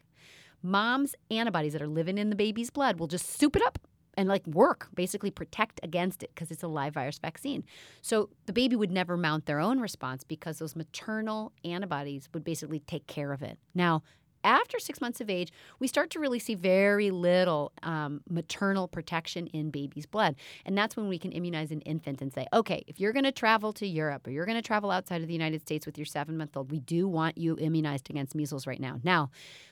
mom's 0.62 1.14
antibodies 1.30 1.72
that 1.72 1.82
are 1.82 1.88
living 1.88 2.18
in 2.18 2.30
the 2.30 2.36
baby's 2.36 2.70
blood 2.70 2.98
will 2.98 3.08
just 3.08 3.26
soup 3.38 3.56
it 3.56 3.62
up 3.62 3.78
and 4.16 4.28
like 4.28 4.46
work, 4.46 4.88
basically 4.94 5.30
protect 5.30 5.80
against 5.82 6.22
it 6.22 6.30
because 6.34 6.50
it's 6.50 6.62
a 6.62 6.68
live 6.68 6.94
virus 6.94 7.18
vaccine. 7.18 7.64
So 8.02 8.28
the 8.46 8.52
baby 8.52 8.76
would 8.76 8.90
never 8.90 9.16
mount 9.16 9.46
their 9.46 9.58
own 9.58 9.80
response 9.80 10.24
because 10.24 10.58
those 10.58 10.76
maternal 10.76 11.52
antibodies 11.64 12.28
would 12.34 12.44
basically 12.44 12.80
take 12.80 13.06
care 13.06 13.32
of 13.32 13.42
it. 13.42 13.58
Now, 13.74 14.02
after 14.44 14.78
six 14.78 15.00
months 15.00 15.20
of 15.20 15.30
age, 15.30 15.52
we 15.78 15.86
start 15.86 16.10
to 16.10 16.20
really 16.20 16.38
see 16.38 16.54
very 16.54 17.10
little 17.10 17.72
um, 17.82 18.20
maternal 18.28 18.88
protection 18.88 19.46
in 19.48 19.70
baby's 19.70 20.06
blood. 20.06 20.36
And 20.64 20.76
that's 20.76 20.96
when 20.96 21.08
we 21.08 21.18
can 21.18 21.32
immunize 21.32 21.70
an 21.70 21.80
infant 21.82 22.22
and 22.22 22.32
say, 22.32 22.46
okay, 22.52 22.84
if 22.86 23.00
you're 23.00 23.12
going 23.12 23.24
to 23.24 23.32
travel 23.32 23.72
to 23.74 23.86
Europe 23.86 24.26
or 24.26 24.30
you're 24.30 24.46
going 24.46 24.60
to 24.60 24.66
travel 24.66 24.90
outside 24.90 25.22
of 25.22 25.28
the 25.28 25.34
United 25.34 25.62
States 25.62 25.86
with 25.86 25.98
your 25.98 26.06
seven 26.06 26.36
month 26.36 26.56
old, 26.56 26.70
we 26.70 26.80
do 26.80 27.08
want 27.08 27.38
you 27.38 27.56
immunized 27.56 28.10
against 28.10 28.34
measles 28.34 28.66
right 28.66 28.80
now. 28.80 28.98
Now, 29.02 29.30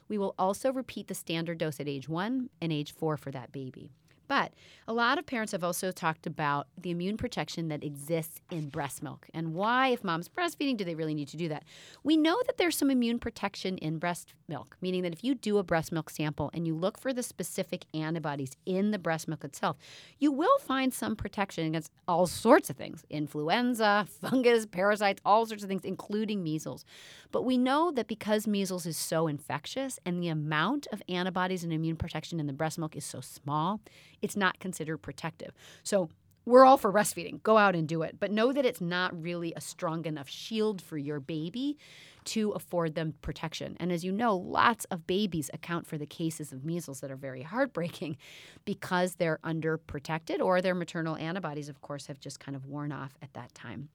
we 0.08 0.18
will 0.18 0.34
also 0.38 0.72
repeat 0.72 1.08
the 1.08 1.14
standard 1.14 1.58
dose 1.58 1.80
at 1.80 1.88
age 1.88 2.08
one 2.08 2.50
and 2.60 2.72
age 2.72 2.92
four 2.92 3.16
for 3.16 3.30
that 3.30 3.52
baby. 3.52 3.92
But 4.30 4.52
a 4.86 4.92
lot 4.92 5.18
of 5.18 5.26
parents 5.26 5.50
have 5.50 5.64
also 5.64 5.90
talked 5.90 6.24
about 6.24 6.68
the 6.80 6.92
immune 6.92 7.16
protection 7.16 7.66
that 7.66 7.82
exists 7.82 8.40
in 8.48 8.68
breast 8.68 9.02
milk 9.02 9.26
and 9.34 9.54
why, 9.54 9.88
if 9.88 10.04
mom's 10.04 10.28
breastfeeding, 10.28 10.76
do 10.76 10.84
they 10.84 10.94
really 10.94 11.14
need 11.14 11.26
to 11.28 11.36
do 11.36 11.48
that? 11.48 11.64
We 12.04 12.16
know 12.16 12.40
that 12.46 12.56
there's 12.56 12.76
some 12.76 12.92
immune 12.92 13.18
protection 13.18 13.76
in 13.78 13.98
breast 13.98 14.34
milk, 14.46 14.76
meaning 14.80 15.02
that 15.02 15.12
if 15.12 15.24
you 15.24 15.34
do 15.34 15.58
a 15.58 15.64
breast 15.64 15.90
milk 15.90 16.10
sample 16.10 16.48
and 16.54 16.64
you 16.64 16.76
look 16.76 16.96
for 16.96 17.12
the 17.12 17.24
specific 17.24 17.86
antibodies 17.92 18.52
in 18.66 18.92
the 18.92 19.00
breast 19.00 19.26
milk 19.26 19.42
itself, 19.42 19.76
you 20.20 20.30
will 20.30 20.58
find 20.60 20.94
some 20.94 21.16
protection 21.16 21.66
against 21.66 21.90
all 22.06 22.28
sorts 22.28 22.70
of 22.70 22.76
things 22.76 23.04
influenza, 23.10 24.06
fungus, 24.20 24.64
parasites, 24.64 25.20
all 25.24 25.44
sorts 25.44 25.64
of 25.64 25.68
things, 25.68 25.84
including 25.84 26.44
measles. 26.44 26.84
But 27.32 27.44
we 27.44 27.58
know 27.58 27.90
that 27.90 28.06
because 28.06 28.46
measles 28.46 28.86
is 28.86 28.96
so 28.96 29.26
infectious 29.26 29.98
and 30.06 30.22
the 30.22 30.28
amount 30.28 30.86
of 30.92 31.02
antibodies 31.08 31.64
and 31.64 31.72
immune 31.72 31.96
protection 31.96 32.38
in 32.38 32.46
the 32.46 32.52
breast 32.52 32.78
milk 32.78 32.94
is 32.94 33.04
so 33.04 33.20
small, 33.20 33.80
it's 34.22 34.36
not 34.36 34.58
considered 34.58 34.98
protective. 34.98 35.52
So 35.82 36.08
we're 36.46 36.64
all 36.64 36.76
for 36.76 36.92
breastfeeding. 36.92 37.42
Go 37.42 37.58
out 37.58 37.74
and 37.74 37.86
do 37.86 38.02
it. 38.02 38.16
But 38.18 38.30
know 38.30 38.52
that 38.52 38.64
it's 38.64 38.80
not 38.80 39.20
really 39.20 39.52
a 39.54 39.60
strong 39.60 40.04
enough 40.06 40.28
shield 40.28 40.80
for 40.80 40.96
your 40.96 41.20
baby 41.20 41.76
to 42.24 42.50
afford 42.50 42.94
them 42.94 43.14
protection. 43.22 43.76
And 43.78 43.92
as 43.92 44.04
you 44.04 44.12
know, 44.12 44.36
lots 44.36 44.84
of 44.86 45.06
babies 45.06 45.50
account 45.52 45.86
for 45.86 45.96
the 45.96 46.06
cases 46.06 46.52
of 46.52 46.64
measles 46.64 47.00
that 47.00 47.10
are 47.10 47.16
very 47.16 47.42
heartbreaking 47.42 48.16
because 48.64 49.14
they're 49.14 49.38
underprotected 49.44 50.40
or 50.40 50.60
their 50.60 50.74
maternal 50.74 51.16
antibodies, 51.16 51.68
of 51.68 51.80
course, 51.80 52.06
have 52.06 52.20
just 52.20 52.40
kind 52.40 52.56
of 52.56 52.66
worn 52.66 52.92
off 52.92 53.16
at 53.22 53.32
that 53.34 53.54
time. 53.54 53.88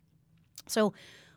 So 0.68 0.94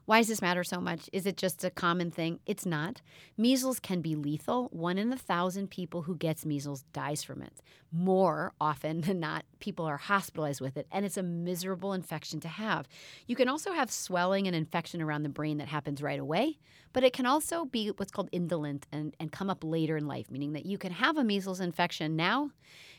Why 0.09 0.21
does 0.21 0.29
this 0.29 0.41
matter 0.41 0.65
so 0.65 0.81
much? 0.81 1.11
Is 1.13 1.27
it 1.27 1.37
just 1.37 1.63
a 1.65 1.71
common 1.71 2.11
thing? 2.11 2.41
It's 2.47 2.65
not. 2.65 3.03
Measles 3.37 3.79
can 3.79 4.01
be 4.01 4.15
lethal. 4.15 4.69
One 4.73 4.97
in 4.97 5.13
a 5.13 5.19
thousand 5.19 5.69
people 5.69 6.01
who 6.01 6.17
gets 6.17 6.47
measles 6.47 6.85
dies 6.95 7.23
from 7.23 7.43
it. 7.43 7.61
More 7.93 8.55
often 8.59 9.01
than 9.03 9.21
not, 9.21 9.45
people 9.59 9.85
are 9.85 9.99
hospitalized 9.99 10.63
with 10.63 10.79
it, 10.79 10.87
and 10.91 11.05
it's 11.05 11.19
a 11.19 11.23
miserable 11.23 11.93
infection 11.93 12.41
to 12.41 12.49
have. 12.49 12.89
You 13.27 13.37
can 13.37 13.51
also 13.51 13.73
have 13.73 13.91
swelling 13.91 14.47
and 14.47 14.57
infection 14.57 15.03
around 15.03 15.25
the 15.25 15.29
brain 15.29 15.59
that 15.59 15.69
happens 15.69 16.01
right 16.01 16.19
away, 16.19 16.59
but 16.93 17.05
it 17.05 17.13
can 17.13 17.27
also 17.27 17.65
be 17.65 17.89
what's 17.89 18.11
called 18.11 18.29
indolent 18.33 18.87
and, 18.93 19.15
and 19.21 19.33
come 19.33 19.51
up 19.51 19.65
later 19.65 19.97
in 19.97 20.07
life, 20.07 20.31
meaning 20.31 20.53
that 20.53 20.67
you 20.67 20.79
can 20.79 20.93
have 20.93 21.17
a 21.17 21.25
measles 21.25 21.61
infection 21.61 22.17
now 22.17 22.51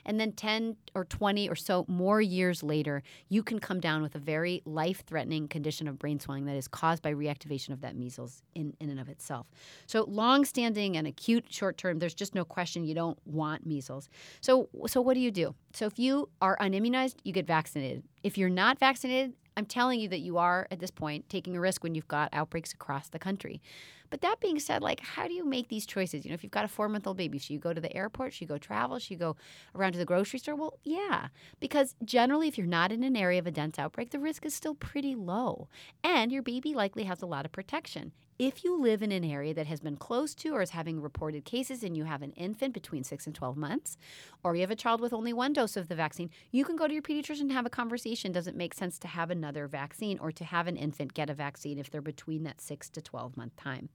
and 0.05 0.19
then 0.19 0.31
10 0.31 0.75
or 0.95 1.05
20 1.05 1.49
or 1.49 1.55
so 1.55 1.85
more 1.87 2.21
years 2.21 2.63
later, 2.63 3.03
you 3.27 3.43
can 3.43 3.59
come 3.59 3.79
down 3.79 4.01
with 4.01 4.15
a 4.15 4.19
very 4.19 4.61
life 4.65 5.03
threatening 5.05 5.47
condition 5.47 5.87
of 5.87 5.99
brain 5.99 6.19
swelling 6.19 6.45
that 6.45 6.55
is 6.55 6.67
caused 6.67 7.01
by 7.03 7.13
reactivation 7.13 7.69
of 7.69 7.81
that 7.81 7.95
measles 7.95 8.41
in, 8.55 8.73
in 8.79 8.89
and 8.89 8.99
of 8.99 9.09
itself. 9.09 9.47
So, 9.85 10.05
long 10.05 10.45
standing 10.45 10.97
and 10.97 11.07
acute 11.07 11.45
short 11.49 11.77
term, 11.77 11.99
there's 11.99 12.13
just 12.13 12.35
no 12.35 12.45
question 12.45 12.83
you 12.83 12.95
don't 12.95 13.19
want 13.25 13.65
measles. 13.65 14.09
So, 14.41 14.69
so, 14.87 15.01
what 15.01 15.13
do 15.13 15.19
you 15.19 15.31
do? 15.31 15.55
So, 15.73 15.85
if 15.85 15.99
you 15.99 16.29
are 16.41 16.57
unimmunized, 16.59 17.15
you 17.23 17.33
get 17.33 17.45
vaccinated. 17.45 18.03
If 18.23 18.37
you're 18.37 18.49
not 18.49 18.79
vaccinated, 18.79 19.33
I'm 19.59 19.65
telling 19.65 19.99
you 19.99 20.07
that 20.07 20.21
you 20.21 20.37
are 20.37 20.67
at 20.71 20.79
this 20.79 20.89
point 20.89 21.27
taking 21.27 21.57
a 21.57 21.59
risk 21.59 21.83
when 21.83 21.93
you've 21.93 22.07
got 22.07 22.29
outbreaks 22.31 22.71
across 22.71 23.09
the 23.09 23.19
country. 23.19 23.61
But 24.09 24.21
that 24.21 24.39
being 24.39 24.57
said, 24.57 24.81
like, 24.81 25.01
how 25.01 25.27
do 25.27 25.33
you 25.33 25.43
make 25.43 25.67
these 25.67 25.85
choices? 25.85 26.23
You 26.23 26.31
know, 26.31 26.35
if 26.35 26.43
you've 26.43 26.51
got 26.51 26.63
a 26.63 26.69
four 26.69 26.87
month 26.87 27.05
old 27.05 27.17
baby, 27.17 27.37
should 27.37 27.51
you 27.51 27.59
go 27.59 27.73
to 27.73 27.81
the 27.81 27.93
airport? 27.93 28.31
Should 28.31 28.41
you 28.41 28.47
go 28.47 28.57
travel? 28.57 28.97
Should 28.99 29.11
you 29.11 29.17
go 29.17 29.35
around 29.75 29.91
to 29.91 29.97
the 29.97 30.05
grocery 30.05 30.39
store? 30.39 30.55
Well, 30.55 30.79
yeah, 30.83 31.27
because 31.59 31.93
generally, 32.05 32.47
if 32.47 32.57
you're 32.57 32.65
not 32.65 32.93
in 32.93 33.03
an 33.03 33.17
area 33.17 33.39
of 33.39 33.47
a 33.47 33.51
dense 33.51 33.77
outbreak, 33.77 34.11
the 34.11 34.19
risk 34.19 34.45
is 34.45 34.53
still 34.53 34.75
pretty 34.75 35.13
low. 35.13 35.67
And 36.05 36.31
your 36.31 36.41
baby 36.41 36.73
likely 36.73 37.03
has 37.03 37.21
a 37.21 37.27
lot 37.27 37.45
of 37.45 37.51
protection. 37.51 38.13
If 38.39 38.63
you 38.63 38.81
live 38.81 39.03
in 39.03 39.11
an 39.11 39.25
area 39.25 39.53
that 39.53 39.67
has 39.67 39.81
been 39.81 39.97
close 39.97 40.33
to 40.35 40.51
or 40.51 40.61
is 40.61 40.69
having 40.69 41.01
reported 41.01 41.43
cases 41.43 41.83
and 41.83 41.97
you 41.97 42.05
have 42.05 42.21
an 42.21 42.31
infant 42.31 42.73
between 42.73 43.03
6 43.03 43.25
and 43.25 43.35
12 43.35 43.57
months, 43.57 43.97
or 44.45 44.55
you 44.55 44.61
have 44.61 44.71
a 44.71 44.77
child 44.77 45.01
with 45.01 45.11
only 45.11 45.33
one 45.33 45.51
dose 45.51 45.75
of 45.75 45.89
the 45.89 45.95
vaccine, 45.95 46.29
you 46.49 46.63
can 46.63 46.77
go 46.77 46.87
to 46.87 46.93
your 46.93 47.03
pediatrician 47.03 47.41
and 47.41 47.51
have 47.51 47.65
a 47.65 47.69
conversation. 47.69 48.31
Does 48.31 48.47
it 48.47 48.55
make 48.55 48.73
sense 48.73 48.97
to 48.99 49.09
have 49.09 49.29
another 49.29 49.67
vaccine 49.67 50.17
or 50.19 50.31
to 50.31 50.45
have 50.45 50.67
an 50.67 50.77
infant 50.77 51.13
get 51.13 51.29
a 51.29 51.33
vaccine 51.33 51.77
if 51.77 51.89
they're 51.89 52.01
between 52.01 52.43
that 52.43 52.61
6 52.61 52.89
to 52.91 53.01
12 53.01 53.35
month 53.35 53.57
time? 53.57 53.89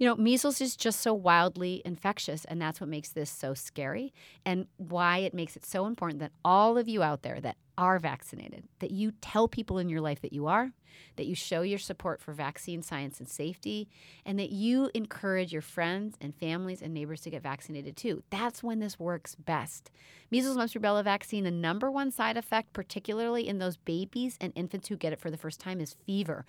You 0.00 0.06
know, 0.06 0.16
measles 0.16 0.62
is 0.62 0.76
just 0.76 1.02
so 1.02 1.12
wildly 1.12 1.82
infectious, 1.84 2.46
and 2.46 2.58
that's 2.58 2.80
what 2.80 2.88
makes 2.88 3.10
this 3.10 3.28
so 3.28 3.52
scary 3.52 4.14
and 4.46 4.66
why 4.78 5.18
it 5.18 5.34
makes 5.34 5.56
it 5.56 5.66
so 5.66 5.84
important 5.84 6.20
that 6.20 6.32
all 6.42 6.78
of 6.78 6.88
you 6.88 7.02
out 7.02 7.20
there 7.20 7.38
that 7.42 7.58
are 7.76 7.98
vaccinated, 7.98 8.64
that 8.78 8.92
you 8.92 9.12
tell 9.20 9.46
people 9.46 9.76
in 9.76 9.90
your 9.90 10.00
life 10.00 10.22
that 10.22 10.32
you 10.32 10.46
are, 10.46 10.72
that 11.16 11.26
you 11.26 11.34
show 11.34 11.60
your 11.60 11.78
support 11.78 12.22
for 12.22 12.32
vaccine 12.32 12.82
science 12.82 13.20
and 13.20 13.28
safety, 13.28 13.90
and 14.24 14.38
that 14.38 14.48
you 14.48 14.90
encourage 14.94 15.52
your 15.52 15.60
friends 15.60 16.16
and 16.18 16.34
families 16.34 16.80
and 16.80 16.94
neighbors 16.94 17.20
to 17.20 17.28
get 17.28 17.42
vaccinated 17.42 17.94
too. 17.94 18.22
That's 18.30 18.62
when 18.62 18.80
this 18.80 18.98
works 18.98 19.34
best. 19.34 19.90
Measles, 20.30 20.56
mumps, 20.56 20.72
rubella 20.72 21.04
vaccine, 21.04 21.44
the 21.44 21.50
number 21.50 21.90
one 21.90 22.10
side 22.10 22.38
effect, 22.38 22.72
particularly 22.72 23.46
in 23.46 23.58
those 23.58 23.76
babies 23.76 24.38
and 24.40 24.54
infants 24.56 24.88
who 24.88 24.96
get 24.96 25.12
it 25.12 25.20
for 25.20 25.30
the 25.30 25.36
first 25.36 25.60
time, 25.60 25.78
is 25.78 25.96
fever. 26.06 26.46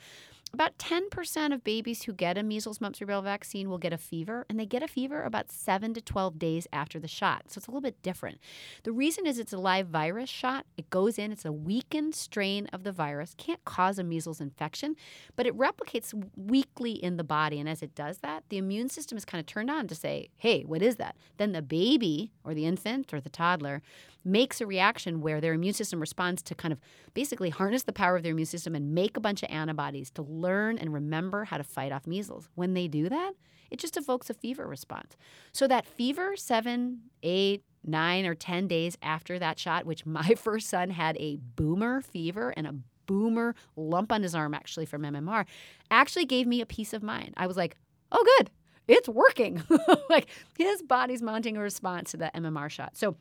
About 0.53 0.77
10% 0.77 1.53
of 1.53 1.63
babies 1.63 2.03
who 2.03 2.11
get 2.11 2.37
a 2.37 2.43
measles, 2.43 2.81
mumps, 2.81 2.99
rubella 2.99 3.23
vaccine 3.23 3.69
will 3.69 3.77
get 3.77 3.93
a 3.93 3.97
fever, 3.97 4.45
and 4.49 4.59
they 4.59 4.65
get 4.65 4.83
a 4.83 4.87
fever 4.87 5.23
about 5.23 5.49
7 5.49 5.93
to 5.93 6.01
12 6.01 6.37
days 6.37 6.67
after 6.73 6.99
the 6.99 7.07
shot. 7.07 7.43
So 7.47 7.59
it's 7.59 7.67
a 7.67 7.71
little 7.71 7.81
bit 7.81 8.01
different. 8.01 8.37
The 8.83 8.91
reason 8.91 9.25
is 9.25 9.39
it's 9.39 9.53
a 9.53 9.57
live 9.57 9.87
virus 9.87 10.29
shot. 10.29 10.65
It 10.75 10.89
goes 10.89 11.17
in, 11.17 11.31
it's 11.31 11.45
a 11.45 11.53
weakened 11.53 12.15
strain 12.15 12.67
of 12.73 12.83
the 12.83 12.91
virus, 12.91 13.33
can't 13.37 13.63
cause 13.63 13.97
a 13.97 14.03
measles 14.03 14.41
infection, 14.41 14.97
but 15.37 15.47
it 15.47 15.57
replicates 15.57 16.13
weakly 16.35 16.91
in 16.91 17.15
the 17.15 17.23
body. 17.23 17.57
And 17.57 17.69
as 17.69 17.81
it 17.81 17.95
does 17.95 18.17
that, 18.17 18.43
the 18.49 18.57
immune 18.57 18.89
system 18.89 19.17
is 19.17 19.23
kind 19.23 19.39
of 19.39 19.45
turned 19.45 19.71
on 19.71 19.87
to 19.87 19.95
say, 19.95 20.31
hey, 20.35 20.63
what 20.63 20.81
is 20.81 20.97
that? 20.97 21.15
Then 21.37 21.53
the 21.53 21.61
baby 21.61 22.33
or 22.43 22.53
the 22.53 22.65
infant 22.65 23.13
or 23.13 23.21
the 23.21 23.29
toddler 23.29 23.81
makes 24.23 24.61
a 24.61 24.65
reaction 24.65 25.21
where 25.21 25.41
their 25.41 25.53
immune 25.53 25.73
system 25.73 25.99
responds 25.99 26.41
to 26.43 26.55
kind 26.55 26.71
of 26.71 26.79
basically 27.13 27.49
harness 27.49 27.83
the 27.83 27.93
power 27.93 28.15
of 28.15 28.23
their 28.23 28.31
immune 28.31 28.45
system 28.45 28.75
and 28.75 28.93
make 28.93 29.17
a 29.17 29.21
bunch 29.21 29.43
of 29.43 29.49
antibodies 29.49 30.09
to 30.11 30.21
learn 30.21 30.77
and 30.77 30.93
remember 30.93 31.45
how 31.45 31.57
to 31.57 31.63
fight 31.63 31.91
off 31.91 32.07
measles. 32.07 32.49
When 32.55 32.73
they 32.73 32.87
do 32.87 33.09
that, 33.09 33.33
it 33.69 33.79
just 33.79 33.97
evokes 33.97 34.29
a 34.29 34.33
fever 34.33 34.67
response. 34.67 35.15
So 35.53 35.67
that 35.67 35.85
fever, 35.85 36.35
seven, 36.35 37.01
eight, 37.23 37.63
nine, 37.83 38.25
or 38.25 38.35
10 38.35 38.67
days 38.67 38.97
after 39.01 39.39
that 39.39 39.57
shot, 39.57 39.85
which 39.85 40.05
my 40.05 40.33
first 40.37 40.69
son 40.69 40.89
had 40.89 41.17
a 41.17 41.37
boomer 41.37 42.01
fever 42.01 42.53
and 42.55 42.67
a 42.67 42.75
boomer 43.07 43.55
lump 43.75 44.11
on 44.11 44.23
his 44.23 44.35
arm 44.35 44.53
actually 44.53 44.85
from 44.85 45.01
MMR, 45.03 45.45
actually 45.89 46.25
gave 46.25 46.47
me 46.47 46.61
a 46.61 46.65
peace 46.65 46.93
of 46.93 47.01
mind. 47.01 47.33
I 47.37 47.47
was 47.47 47.57
like, 47.57 47.77
oh, 48.11 48.23
good. 48.37 48.51
It's 48.87 49.07
working. 49.07 49.63
like 50.09 50.27
his 50.57 50.81
body's 50.81 51.21
mounting 51.21 51.55
a 51.55 51.61
response 51.61 52.11
to 52.11 52.17
the 52.17 52.31
MMR 52.35 52.69
shot. 52.69 52.97
So 52.97 53.15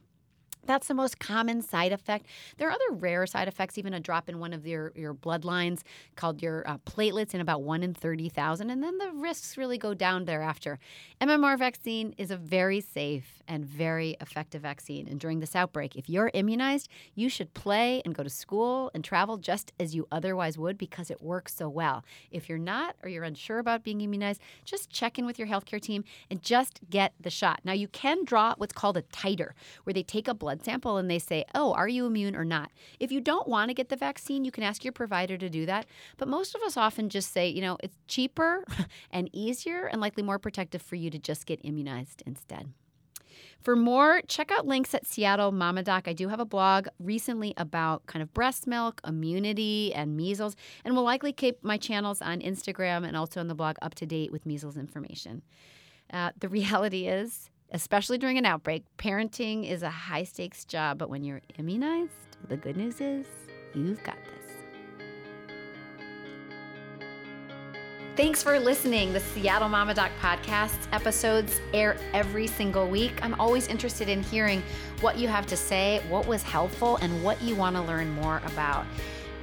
that's 0.66 0.88
the 0.88 0.94
most 0.94 1.18
common 1.18 1.62
side 1.62 1.92
effect. 1.92 2.26
There 2.58 2.68
are 2.68 2.72
other 2.72 2.92
rare 2.92 3.26
side 3.26 3.48
effects, 3.48 3.78
even 3.78 3.94
a 3.94 4.00
drop 4.00 4.28
in 4.28 4.38
one 4.38 4.52
of 4.52 4.66
your, 4.66 4.92
your 4.94 5.14
bloodlines 5.14 5.82
called 6.16 6.42
your 6.42 6.68
uh, 6.68 6.78
platelets 6.78 7.34
in 7.34 7.40
about 7.40 7.62
1 7.62 7.82
in 7.82 7.94
30,000, 7.94 8.70
and 8.70 8.82
then 8.82 8.98
the 8.98 9.10
risks 9.12 9.56
really 9.56 9.78
go 9.78 9.94
down 9.94 10.24
thereafter. 10.24 10.78
MMR 11.20 11.58
vaccine 11.58 12.14
is 12.18 12.30
a 12.30 12.36
very 12.36 12.80
safe 12.80 13.42
and 13.48 13.64
very 13.64 14.16
effective 14.20 14.62
vaccine. 14.62 15.08
And 15.08 15.18
during 15.18 15.40
this 15.40 15.56
outbreak, 15.56 15.96
if 15.96 16.08
you're 16.08 16.30
immunized, 16.34 16.88
you 17.14 17.28
should 17.28 17.52
play 17.54 18.02
and 18.04 18.14
go 18.14 18.22
to 18.22 18.30
school 18.30 18.90
and 18.94 19.02
travel 19.02 19.36
just 19.36 19.72
as 19.80 19.94
you 19.94 20.06
otherwise 20.12 20.56
would 20.56 20.78
because 20.78 21.10
it 21.10 21.20
works 21.20 21.54
so 21.54 21.68
well. 21.68 22.04
If 22.30 22.48
you're 22.48 22.58
not 22.58 22.96
or 23.02 23.08
you're 23.08 23.24
unsure 23.24 23.58
about 23.58 23.82
being 23.82 24.00
immunized, 24.00 24.40
just 24.64 24.90
check 24.90 25.18
in 25.18 25.26
with 25.26 25.38
your 25.38 25.48
healthcare 25.48 25.80
team 25.80 26.04
and 26.30 26.42
just 26.42 26.80
get 26.90 27.12
the 27.20 27.30
shot. 27.30 27.60
Now, 27.64 27.72
you 27.72 27.88
can 27.88 28.24
draw 28.24 28.54
what's 28.56 28.72
called 28.72 28.96
a 28.96 29.02
titer, 29.02 29.50
where 29.84 29.94
they 29.94 30.02
take 30.02 30.28
a 30.28 30.34
blood 30.34 30.49
blood 30.50 30.64
sample 30.64 30.96
and 30.96 31.08
they 31.08 31.20
say, 31.20 31.44
oh, 31.54 31.72
are 31.74 31.86
you 31.86 32.06
immune 32.06 32.34
or 32.34 32.44
not? 32.44 32.72
If 32.98 33.12
you 33.12 33.20
don't 33.20 33.46
want 33.46 33.68
to 33.68 33.74
get 33.74 33.88
the 33.88 33.96
vaccine, 33.96 34.44
you 34.44 34.50
can 34.50 34.64
ask 34.64 34.84
your 34.84 34.92
provider 34.92 35.38
to 35.38 35.48
do 35.48 35.64
that. 35.66 35.86
But 36.16 36.26
most 36.26 36.56
of 36.56 36.62
us 36.62 36.76
often 36.76 37.08
just 37.08 37.32
say, 37.32 37.48
you 37.48 37.60
know, 37.60 37.76
it's 37.84 37.96
cheaper 38.08 38.64
and 39.12 39.30
easier 39.32 39.86
and 39.86 40.00
likely 40.00 40.24
more 40.24 40.40
protective 40.40 40.82
for 40.82 40.96
you 40.96 41.08
to 41.10 41.20
just 41.20 41.46
get 41.46 41.60
immunized 41.62 42.24
instead. 42.26 42.72
For 43.62 43.76
more, 43.76 44.22
check 44.26 44.50
out 44.50 44.66
links 44.66 44.92
at 44.92 45.06
Seattle 45.06 45.52
Mama 45.52 45.84
Doc. 45.84 46.08
I 46.08 46.14
do 46.14 46.28
have 46.28 46.40
a 46.40 46.44
blog 46.44 46.88
recently 46.98 47.54
about 47.56 48.06
kind 48.06 48.22
of 48.22 48.34
breast 48.34 48.66
milk, 48.66 49.00
immunity, 49.06 49.94
and 49.94 50.16
measles, 50.16 50.56
and 50.84 50.96
will 50.96 51.04
likely 51.04 51.32
keep 51.32 51.62
my 51.62 51.76
channels 51.76 52.20
on 52.20 52.40
Instagram 52.40 53.06
and 53.06 53.16
also 53.16 53.38
on 53.38 53.46
the 53.46 53.54
blog 53.54 53.76
up 53.82 53.94
to 53.96 54.06
date 54.06 54.32
with 54.32 54.46
measles 54.46 54.76
information. 54.76 55.42
Uh, 56.12 56.30
the 56.40 56.48
reality 56.58 57.06
is, 57.06 57.50
especially 57.72 58.18
during 58.18 58.38
an 58.38 58.46
outbreak, 58.46 58.84
parenting 58.98 59.68
is 59.68 59.82
a 59.82 59.90
high 59.90 60.24
stakes 60.24 60.64
job, 60.64 60.98
but 60.98 61.08
when 61.08 61.22
you're 61.24 61.42
immunized, 61.58 62.36
the 62.48 62.56
good 62.56 62.76
news 62.76 63.00
is 63.00 63.26
you've 63.74 64.02
got 64.02 64.16
this. 64.24 64.40
Thanks 68.16 68.42
for 68.42 68.58
listening. 68.58 69.12
The 69.12 69.20
Seattle 69.20 69.68
Mama 69.68 69.94
Doc 69.94 70.10
podcast 70.20 70.76
episodes 70.92 71.60
air 71.72 71.96
every 72.12 72.46
single 72.46 72.86
week. 72.86 73.24
I'm 73.24 73.40
always 73.40 73.66
interested 73.68 74.08
in 74.08 74.22
hearing 74.22 74.62
what 75.00 75.16
you 75.16 75.28
have 75.28 75.46
to 75.46 75.56
say, 75.56 76.02
what 76.08 76.26
was 76.26 76.42
helpful, 76.42 76.96
and 76.96 77.24
what 77.24 77.40
you 77.40 77.54
want 77.54 77.76
to 77.76 77.82
learn 77.82 78.10
more 78.10 78.42
about 78.44 78.84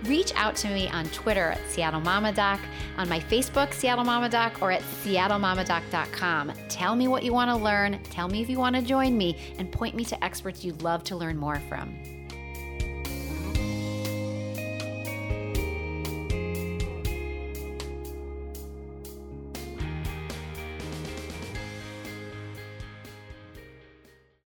reach 0.06 0.34
out 0.36 0.56
to 0.58 0.70
me 0.70 0.88
on 0.89 1.06
Twitter 1.10 1.51
at 1.51 1.70
Seattle 1.70 2.01
Mama 2.01 2.32
Doc, 2.34 2.60
on 2.98 3.08
my 3.10 3.20
Facebook, 3.20 3.74
Seattle 3.74 4.06
Mama 4.06 4.30
Doc, 4.30 4.62
or 4.62 4.72
at 4.72 4.82
seattlemamadoc.com. 5.04 6.54
Tell 6.70 6.96
me 6.96 7.08
what 7.08 7.24
you 7.24 7.34
want 7.34 7.50
to 7.50 7.56
learn, 7.56 8.00
tell 8.04 8.27
me 8.27 8.42
if 8.42 8.50
you 8.50 8.60
want 8.60 8.75
to 8.75 8.82
join 8.82 9.18
me, 9.18 9.38
and 9.58 9.72
point 9.72 9.96
me 9.96 10.06
to 10.06 10.24
experts 10.24 10.63
you'd 10.63 10.82
love 10.82 11.04
to 11.06 11.16
learn 11.16 11.38
more 11.38 11.60
from. 11.68 11.96